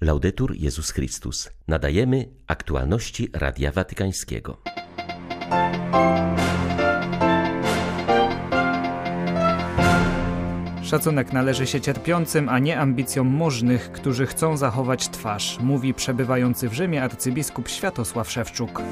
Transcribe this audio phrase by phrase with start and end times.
[0.00, 1.50] Laudetur Jezus Chrystus.
[1.68, 4.56] Nadajemy aktualności Radia Watykańskiego.
[10.82, 16.74] Szacunek należy się cierpiącym, a nie ambicjom możnych, którzy chcą zachować twarz, mówi przebywający w
[16.74, 18.82] Rzymie arcybiskup Światosław Szewczuk.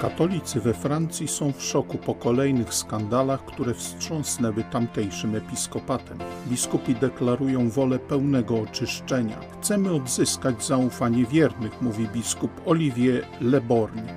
[0.00, 6.18] Katolicy we Francji są w szoku po kolejnych skandalach, które wstrząsnęły tamtejszym episkopatem.
[6.46, 9.36] Biskupi deklarują wolę pełnego oczyszczenia.
[9.60, 14.16] Chcemy odzyskać zaufanie wiernych, mówi biskup Olivier Leborgne.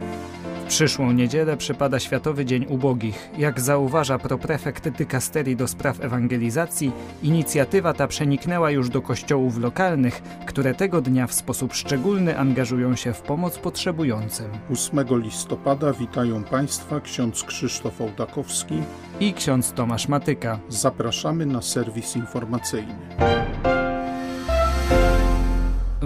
[0.68, 3.30] Przyszłą niedzielę przypada Światowy Dzień Ubogich.
[3.38, 6.92] Jak zauważa proprefekt dykasterii do spraw ewangelizacji,
[7.24, 13.14] inicjatywa ta przeniknęła już do kościołów lokalnych, które tego dnia w sposób szczególny angażują się
[13.14, 14.46] w pomoc potrzebującym.
[14.74, 18.82] 8 listopada witają Państwa ksiądz Krzysztof Ołdakowski
[19.20, 20.60] i ksiądz Tomasz Matyka.
[20.70, 22.96] Zapraszamy na serwis informacyjny.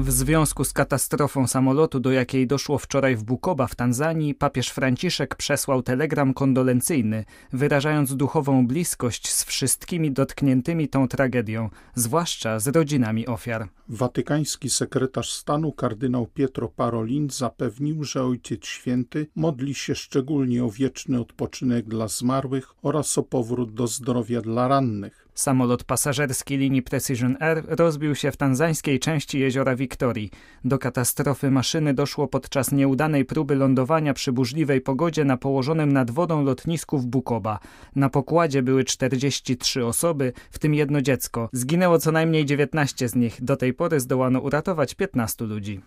[0.01, 5.35] W związku z katastrofą samolotu, do jakiej doszło wczoraj w Bukoba w Tanzanii, papież Franciszek
[5.35, 13.67] przesłał telegram kondolencyjny, wyrażając duchową bliskość z wszystkimi dotkniętymi tą tragedią, zwłaszcza z rodzinami ofiar.
[13.89, 21.19] Watykański sekretarz stanu kardynał Pietro Parolin zapewnił, że Ojciec Święty modli się szczególnie o wieczny
[21.19, 25.27] odpoczynek dla zmarłych oraz o powrót do zdrowia dla rannych.
[25.33, 30.29] Samolot pasażerski linii Precision Air rozbił się w tanzańskiej części jeziora Victorii.
[30.65, 36.43] Do katastrofy maszyny doszło podczas nieudanej próby lądowania przy burzliwej pogodzie na położonym nad wodą
[36.43, 37.59] lotnisku w Bukoba.
[37.95, 41.49] Na pokładzie były 43 osoby, w tym jedno dziecko.
[41.53, 43.43] Zginęło co najmniej 19 z nich.
[43.43, 45.81] Do tej pory zdołano uratować 15 ludzi.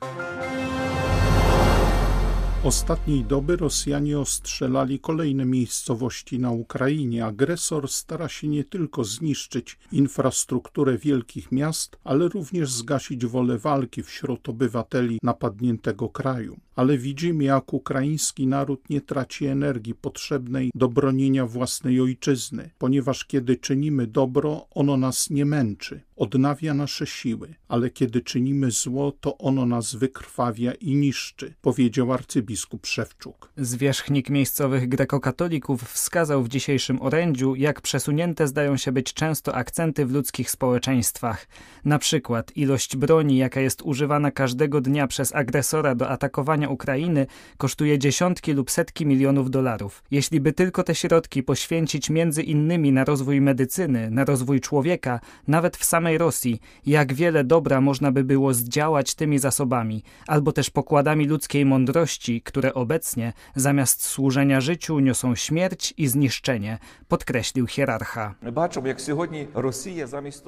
[2.64, 7.24] Ostatniej doby Rosjanie ostrzelali kolejne miejscowości na Ukrainie.
[7.24, 14.48] Agresor stara się nie tylko zniszczyć infrastrukturę wielkich miast, ale również zgasić wolę walki wśród
[14.48, 16.56] obywateli napadniętego kraju.
[16.76, 23.56] Ale widzimy, jak ukraiński naród nie traci energii potrzebnej do bronienia własnej ojczyzny, ponieważ kiedy
[23.56, 29.66] czynimy dobro, ono nas nie męczy, odnawia nasze siły, ale kiedy czynimy zło, to ono
[29.66, 33.52] nas wykrwawia i niszczy, powiedział arcybiskup Szewczuk.
[33.56, 40.12] Zwierzchnik miejscowych grekokatolików wskazał w dzisiejszym orędziu, jak przesunięte zdają się być często akcenty w
[40.12, 41.46] ludzkich społeczeństwach.
[41.84, 47.26] Na przykład ilość broni, jaka jest używana każdego dnia przez agresora do atakowania Ukrainy,
[47.56, 50.02] kosztuje dziesiątki lub setki milionów dolarów.
[50.10, 55.76] Jeśli by tylko te środki poświęcić między innymi na rozwój medycyny, na rozwój człowieka, nawet
[55.76, 61.26] w samej Rosji, jak wiele dobra można by było zdziałać tymi zasobami, albo też pokładami
[61.26, 66.78] ludzkiej mądrości, które obecnie, zamiast służenia życiu, niosą śmierć i zniszczenie,
[67.08, 68.34] podkreślił hierarcha.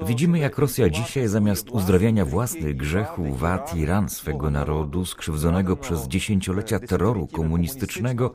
[0.07, 6.07] Widzimy, jak Rosja dzisiaj, zamiast uzdrawiania własnych grzechów, wad i ran swego narodu, skrzywdzonego przez
[6.07, 8.33] dziesięciolecia terroru komunistycznego,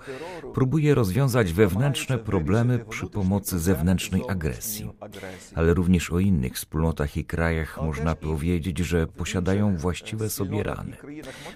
[0.55, 4.91] próbuje rozwiązać wewnętrzne problemy przy pomocy zewnętrznej agresji.
[5.55, 10.97] Ale również o innych wspólnotach i krajach można powiedzieć, że posiadają właściwe sobie rany.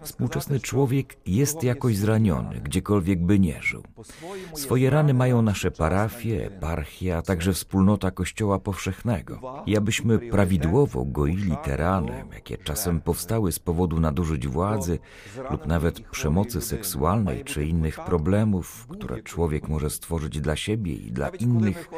[0.03, 3.83] Współczesny człowiek jest jakoś zraniony, gdziekolwiek by nie żył.
[4.55, 9.63] Swoje rany mają nasze parafie, eparchie, a także wspólnota Kościoła Powszechnego.
[9.67, 14.99] I abyśmy prawidłowo goili te rany, jakie czasem powstały z powodu nadużyć władzy
[15.51, 21.29] lub nawet przemocy seksualnej czy innych problemów, które człowiek może stworzyć dla siebie i dla
[21.29, 21.91] innych,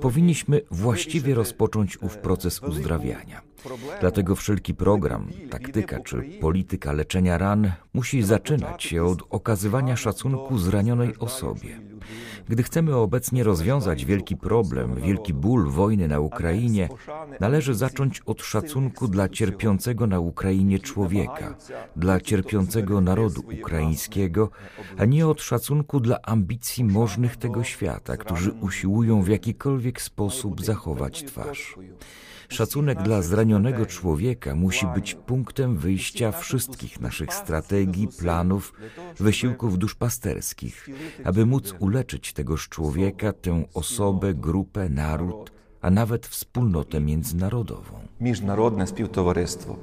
[0.00, 2.99] powinniśmy właściwie rozpocząć ów proces uzdrawiania.
[4.00, 11.18] Dlatego wszelki program, taktyka czy polityka leczenia ran musi zaczynać się od okazywania szacunku zranionej
[11.18, 11.80] osobie.
[12.48, 16.88] Gdy chcemy obecnie rozwiązać wielki problem, wielki ból wojny na Ukrainie,
[17.40, 21.56] należy zacząć od szacunku dla cierpiącego na Ukrainie człowieka,
[21.96, 24.50] dla cierpiącego narodu ukraińskiego,
[24.98, 31.24] a nie od szacunku dla ambicji możnych tego świata, którzy usiłują w jakikolwiek sposób zachować
[31.24, 31.76] twarz.
[32.50, 38.72] Szacunek dla zranionego człowieka musi być punktem wyjścia wszystkich naszych strategii, planów,
[39.20, 40.88] wysiłków duszpasterskich,
[41.24, 48.00] aby móc uleczyć tegoż człowieka, tę osobę, grupę, naród, a nawet wspólnotę międzynarodową.
[48.20, 49.76] Międzynarodne współtowarzystwo.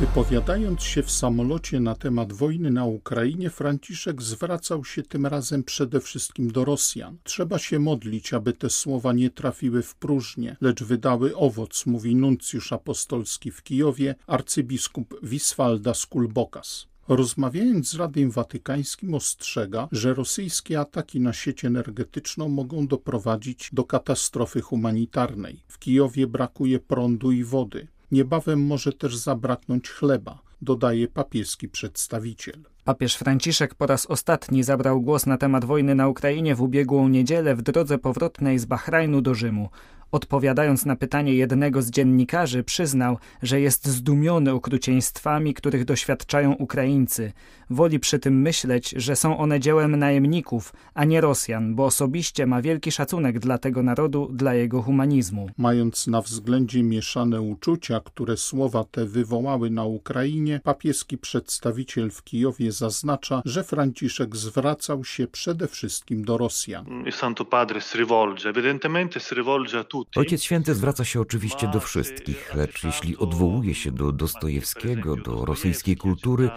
[0.00, 6.00] Wypowiadając się w samolocie na temat wojny na Ukrainie, Franciszek zwracał się tym razem przede
[6.00, 7.16] wszystkim do Rosjan.
[7.24, 12.72] Trzeba się modlić, aby te słowa nie trafiły w próżnię, lecz wydały owoc, mówi nuncjusz
[12.72, 16.86] apostolski w Kijowie, arcybiskup Wiswalda Skulbokas.
[17.08, 24.60] Rozmawiając z Radiem Watykańskim ostrzega, że rosyjskie ataki na sieć energetyczną mogą doprowadzić do katastrofy
[24.60, 25.60] humanitarnej.
[25.68, 27.86] W Kijowie brakuje prądu i wody.
[28.12, 32.64] Niebawem może też zabraknąć chleba, dodaje papieski przedstawiciel.
[32.84, 37.56] Papież Franciszek po raz ostatni zabrał głos na temat wojny na Ukrainie w ubiegłą niedzielę
[37.56, 39.68] w drodze powrotnej z Bahrajnu do Rzymu.
[40.12, 47.32] Odpowiadając na pytanie jednego z dziennikarzy, przyznał, że jest zdumiony okrucieństwami, których doświadczają Ukraińcy.
[47.70, 52.62] Woli przy tym myśleć, że są one dziełem najemników, a nie Rosjan, bo osobiście ma
[52.62, 55.50] wielki szacunek dla tego narodu, dla jego humanizmu.
[55.58, 62.72] Mając na względzie mieszane uczucia, które słowa te wywołały na Ukrainie, papieski przedstawiciel w Kijowie
[62.72, 67.04] zaznacza, że Franciszek zwracał się przede wszystkim do Rosjan.
[67.10, 69.99] Santo Padre si rivolge, evidentemente si rivolge a tutti.
[70.16, 75.96] Ojciec Święty zwraca się oczywiście do wszystkich, lecz jeśli odwołuje się do Dostojewskiego, do rosyjskiej
[75.96, 76.50] kultury,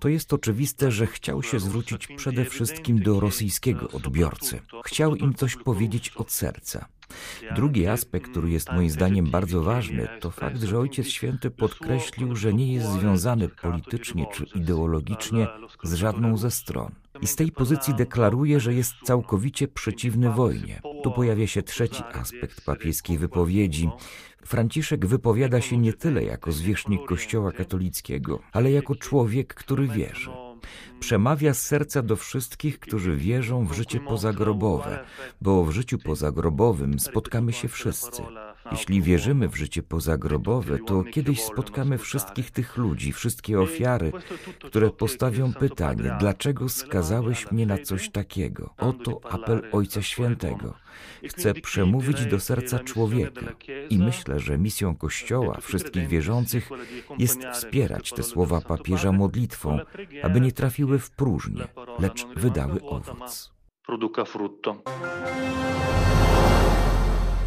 [0.00, 4.60] to jest oczywiste, że chciał się zwrócić przede wszystkim do rosyjskiego odbiorcy.
[4.84, 6.97] Chciał im coś powiedzieć od serca.
[7.54, 12.54] Drugi aspekt, który jest moim zdaniem bardzo ważny, to fakt, że Ojciec Święty podkreślił, że
[12.54, 15.48] nie jest związany politycznie czy ideologicznie
[15.82, 16.92] z żadną ze stron.
[17.20, 20.80] I z tej pozycji deklaruje, że jest całkowicie przeciwny wojnie.
[21.02, 23.90] Tu pojawia się trzeci aspekt papieskiej wypowiedzi.
[24.44, 30.30] Franciszek wypowiada się nie tyle jako zwierzchnik Kościoła katolickiego, ale jako człowiek, który wierzy.
[31.00, 35.04] Przemawia z serca do wszystkich, którzy wierzą w życie pozagrobowe,
[35.40, 38.22] bo w życiu pozagrobowym spotkamy się wszyscy.
[38.72, 44.12] Jeśli wierzymy w życie pozagrobowe, to kiedyś spotkamy wszystkich tych ludzi, wszystkie ofiary,
[44.64, 48.74] które postawią pytanie, dlaczego skazałeś mnie na coś takiego?
[48.78, 50.74] Oto apel Ojca Świętego.
[51.28, 53.46] Chcę przemówić do serca człowieka
[53.90, 56.68] i myślę, że misją Kościoła, wszystkich wierzących,
[57.18, 59.78] jest wspierać te słowa papieża modlitwą,
[60.22, 61.68] aby nie trafiły w próżnię,
[61.98, 63.52] lecz wydały owoc.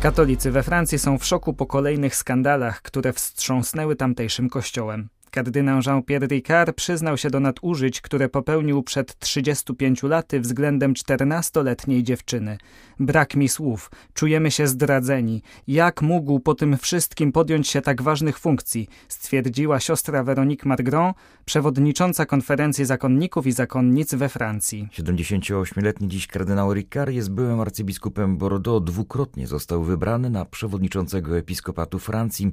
[0.01, 5.09] Katolicy we Francji są w szoku po kolejnych skandalach, które wstrząsnęły tamtejszym kościołem.
[5.31, 12.57] Kardynał Jean-Pierre Ricard przyznał się do nadużyć, które popełnił przed 35 laty względem 14-letniej dziewczyny.
[12.99, 15.41] Brak mi słów, czujemy się zdradzeni.
[15.67, 18.87] Jak mógł po tym wszystkim podjąć się tak ważnych funkcji?
[19.07, 21.13] Stwierdziła siostra Veronique Margron,
[21.45, 24.89] przewodnicząca konferencji zakonników i zakonnic we Francji.
[24.93, 28.85] 78-letni dziś kardynał Ricard jest byłym arcybiskupem Bordeaux.
[28.85, 32.51] Dwukrotnie został wybrany na przewodniczącego episkopatu Francji.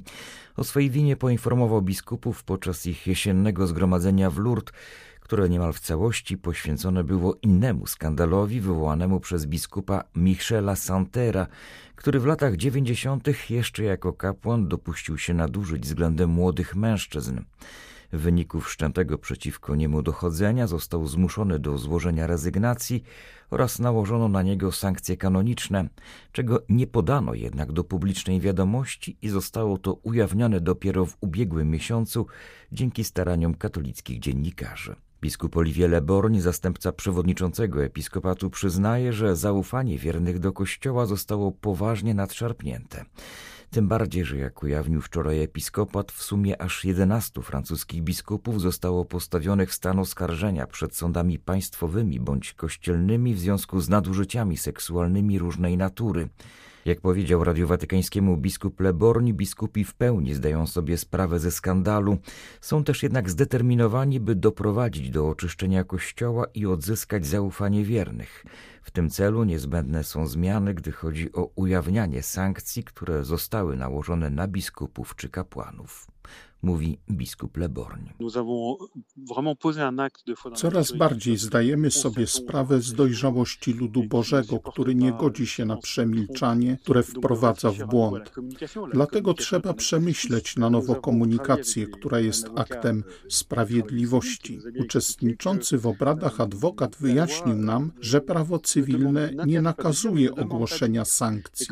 [0.57, 4.73] O swojej winie poinformował biskupów podczas ich jesiennego zgromadzenia w Lourdes,
[5.19, 11.47] które niemal w całości poświęcone było innemu skandalowi wywołanemu przez biskupa Michela Santera,
[11.95, 17.39] który w latach dziewięćdziesiątych jeszcze jako kapłan dopuścił się nadużyć względem młodych mężczyzn.
[18.11, 23.03] Wyniku wszczętego przeciwko niemu dochodzenia został zmuszony do złożenia rezygnacji
[23.49, 25.89] oraz nałożono na niego sankcje kanoniczne,
[26.31, 32.25] czego nie podano jednak do publicznej wiadomości i zostało to ujawnione dopiero w ubiegłym miesiącu
[32.71, 34.95] dzięki staraniom katolickich dziennikarzy.
[35.21, 43.05] Biskup Olivier Leborn, zastępca przewodniczącego episkopatu, przyznaje, że zaufanie wiernych do Kościoła zostało poważnie nadszarpnięte.
[43.71, 49.69] Tym bardziej, że jak ujawnił wczoraj episkopat, w sumie aż 11 francuskich biskupów zostało postawionych
[49.69, 56.29] w stan oskarżenia przed sądami państwowymi bądź kościelnymi w związku z nadużyciami seksualnymi różnej natury.
[56.85, 62.17] Jak powiedział Radiu Watykańskiemu biskup Leborni, biskupi w pełni zdają sobie sprawę ze skandalu,
[62.61, 68.45] są też jednak zdeterminowani, by doprowadzić do oczyszczenia Kościoła i odzyskać zaufanie wiernych.
[68.83, 74.47] W tym celu niezbędne są zmiany, gdy chodzi o ujawnianie sankcji, które zostały nałożone na
[74.47, 76.07] biskupów czy kapłanów
[76.61, 78.05] mówi biskup Leborn.
[80.55, 86.77] Coraz bardziej zdajemy sobie sprawę z dojrzałości ludu Bożego, który nie godzi się na przemilczanie,
[86.83, 88.31] które wprowadza w błąd.
[88.93, 94.59] Dlatego trzeba przemyśleć na nowo komunikację, która jest aktem sprawiedliwości.
[94.79, 101.67] Uczestniczący w obradach adwokat wyjaśnił nam, że prawo cywilne nie nakazuje ogłoszenia sankcji,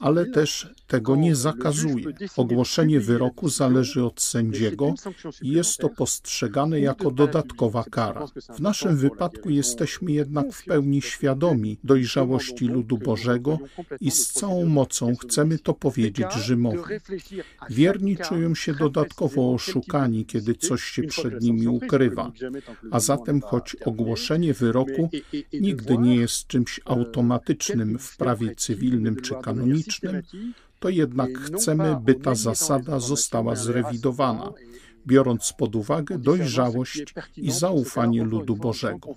[0.00, 2.06] ale też tego nie zakazuje.
[2.36, 4.94] Ogłoszenie wyroku zależy od od sędziego
[5.42, 8.26] i jest to postrzegane jako dodatkowa kara.
[8.56, 13.58] W naszym wypadku jesteśmy jednak w pełni świadomi dojrzałości ludu Bożego
[14.00, 16.78] i z całą mocą chcemy to powiedzieć Rzymowi.
[17.70, 22.32] Wierni czują się dodatkowo oszukani, kiedy coś się przed nimi ukrywa.
[22.90, 25.10] A zatem, choć ogłoszenie wyroku
[25.52, 30.22] nigdy nie jest czymś automatycznym w prawie cywilnym czy kanonicznym,
[30.86, 34.52] to jednak chcemy, by ta zasada została zrewidowana,
[35.06, 37.04] biorąc pod uwagę dojrzałość
[37.36, 39.14] i zaufanie ludu Bożego.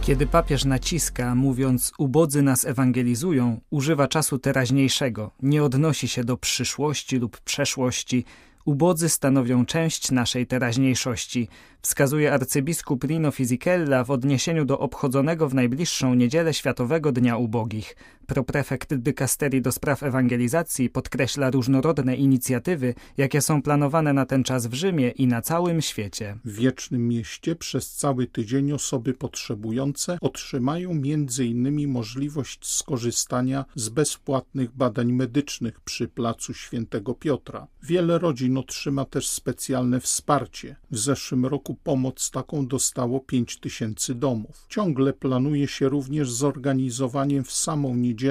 [0.00, 7.18] Kiedy papież naciska, mówiąc ubodzy nas ewangelizują, używa czasu teraźniejszego, nie odnosi się do przyszłości
[7.18, 8.24] lub przeszłości.
[8.64, 11.48] Ubodzy stanowią część naszej teraźniejszości,
[11.82, 17.96] wskazuje arcybiskup Rino Fisichella w odniesieniu do obchodzonego w najbliższą niedzielę Światowego Dnia Ubogich.
[18.32, 24.74] Proprefekt dykasterii do spraw ewangelizacji podkreśla różnorodne inicjatywy, jakie są planowane na ten czas w
[24.74, 26.38] Rzymie i na całym świecie.
[26.44, 31.88] W Wiecznym Mieście przez cały tydzień osoby potrzebujące otrzymają m.in.
[31.88, 37.66] możliwość skorzystania z bezpłatnych badań medycznych przy placu Świętego Piotra.
[37.82, 40.76] Wiele rodzin otrzyma też specjalne wsparcie.
[40.90, 44.66] W zeszłym roku pomoc taką dostało 5 tysięcy domów.
[44.68, 48.21] Ciągle planuje się również zorganizowaniem w samą niedzielę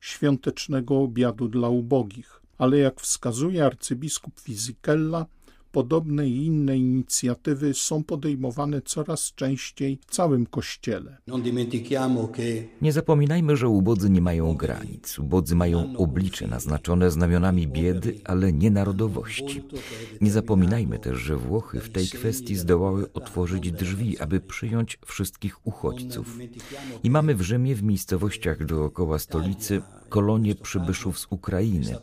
[0.00, 2.42] świątecznego obiadu dla ubogich.
[2.58, 5.26] Ale jak wskazuje arcybiskup Fizikella,
[5.72, 11.16] Podobne i inne inicjatywy są podejmowane coraz częściej w całym Kościele.
[12.82, 15.18] Nie zapominajmy, że ubodzy nie mają granic.
[15.18, 19.62] Ubodzy mają oblicze naznaczone znamionami biedy, ale nie narodowości.
[20.20, 26.38] Nie zapominajmy też, że Włochy w tej kwestii zdołały otworzyć drzwi, aby przyjąć wszystkich uchodźców.
[27.02, 31.96] I mamy w Rzymie, w miejscowościach dookoła stolicy, kolonie przybyszów z Ukrainy,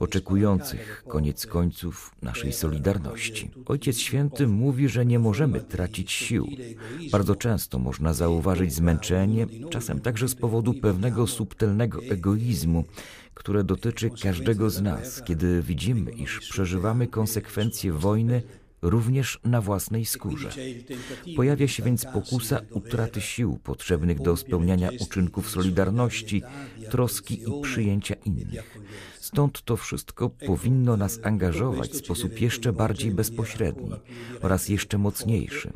[0.00, 3.19] oczekujących koniec końców naszej solidarności.
[3.66, 6.48] Ojciec Święty mówi, że nie możemy tracić sił.
[7.12, 12.84] Bardzo często można zauważyć zmęczenie, czasem także z powodu pewnego subtelnego egoizmu,
[13.34, 18.42] które dotyczy każdego z nas, kiedy widzimy, iż przeżywamy konsekwencje wojny
[18.82, 20.50] również na własnej skórze.
[21.36, 26.42] Pojawia się więc pokusa utraty sił potrzebnych do spełniania uczynków solidarności,
[26.90, 28.80] troski i przyjęcia innych.
[29.20, 33.90] Stąd to wszystko powinno nas angażować w sposób jeszcze bardziej bezpośredni
[34.42, 35.72] oraz jeszcze mocniejszy,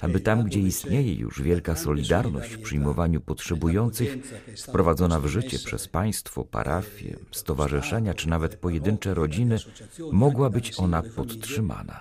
[0.00, 4.18] aby tam, gdzie istnieje już wielka solidarność w przyjmowaniu potrzebujących,
[4.66, 9.56] wprowadzona w życie przez państwo, parafie, stowarzyszenia czy nawet pojedyncze rodziny,
[10.12, 12.00] mogła być ona podtrzymana.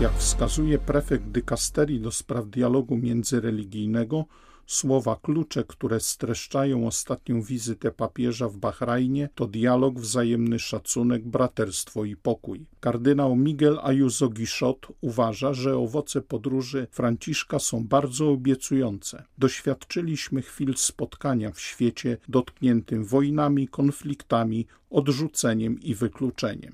[0.00, 4.24] Jak wskazuje prefekt dykasterii do spraw dialogu międzyreligijnego,
[4.70, 12.16] Słowa klucze, które streszczają ostatnią wizytę papieża w Bahrajnie, to dialog, wzajemny szacunek, braterstwo i
[12.16, 12.66] pokój.
[12.80, 19.24] Kardynał Miguel Ayuso Guichot uważa, że owoce podróży Franciszka są bardzo obiecujące.
[19.38, 26.72] Doświadczyliśmy chwil spotkania w świecie dotkniętym wojnami, konfliktami, odrzuceniem i wykluczeniem.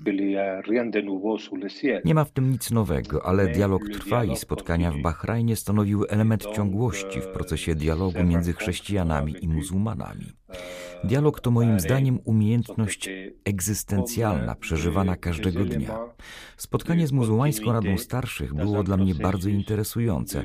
[2.05, 6.45] Nie ma w tym nic nowego, ale dialog trwa i spotkania w Bahrajnie stanowiły element
[6.55, 10.25] ciągłości w procesie dialogu między chrześcijanami i muzułmanami.
[11.03, 13.09] Dialog to moim zdaniem umiejętność
[13.45, 15.99] egzystencjalna, przeżywana każdego dnia.
[16.57, 20.43] Spotkanie z muzułmańską Radą Starszych było dla mnie bardzo interesujące,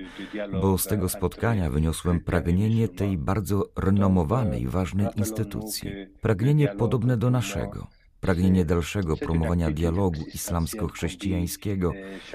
[0.60, 5.90] bo z tego spotkania wyniosłem pragnienie tej bardzo renomowanej, ważnej instytucji.
[6.20, 7.86] Pragnienie podobne do naszego
[8.22, 11.92] pragnienie dalszego promowania dialogu islamsko-chrześcijańskiego,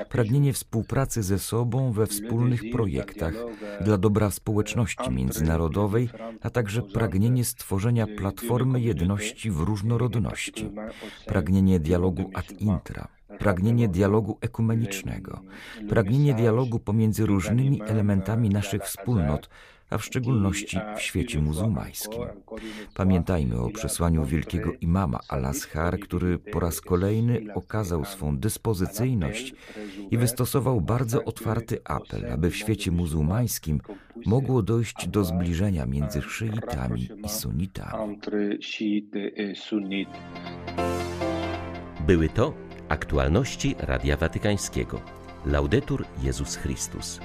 [0.10, 3.34] pragnienie współpracy ze sobą we wspólnych projektach
[3.82, 6.10] dla dobra społeczności międzynarodowej,
[6.42, 10.72] a także pragnienie stworzenia platformy jedności w różnorodności,
[11.26, 13.08] pragnienie dialogu ad intra.
[13.40, 15.42] pragnienie dialogu ekumenicznego,
[15.90, 19.50] pragnienie dialogu pomiędzy różnymi elementami naszych wspólnot,
[19.90, 22.22] a w szczególności w świecie muzułmańskim.
[22.94, 29.54] Pamiętajmy o przesłaniu wielkiego imama Al-Azhar, który po raz kolejny okazał swą dyspozycyjność
[30.12, 33.82] i wystosował bardzo otwarty apel, aby w świecie muzułmańskim
[34.26, 38.20] mogło dojść do zbliżenia między szyitami i sunnitami.
[42.08, 42.54] Były to
[42.90, 45.02] aktualności Radia Watykańskiego.
[45.46, 47.20] Laudetur Jezus Chrystus.